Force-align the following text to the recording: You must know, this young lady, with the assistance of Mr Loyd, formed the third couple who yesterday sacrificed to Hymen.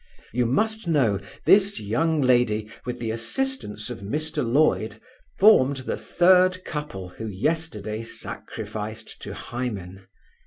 You 0.33 0.47
must 0.47 0.87
know, 0.87 1.19
this 1.45 1.79
young 1.79 2.21
lady, 2.21 2.71
with 2.85 2.97
the 2.97 3.11
assistance 3.11 3.91
of 3.91 3.99
Mr 3.99 4.43
Loyd, 4.43 4.99
formed 5.37 5.77
the 5.85 5.95
third 5.95 6.65
couple 6.65 7.09
who 7.09 7.27
yesterday 7.27 8.01
sacrificed 8.01 9.21
to 9.21 9.35
Hymen. 9.35 10.07